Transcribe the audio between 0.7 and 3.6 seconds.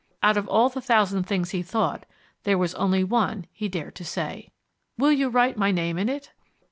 thousand things he thought, there was only one